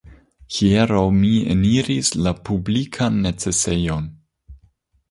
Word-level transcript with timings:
Hieraŭ 0.55 1.03
mi 1.17 1.33
eniris 1.57 2.11
la 2.29 2.35
publikan 2.51 3.25
necesejon. 3.29 4.11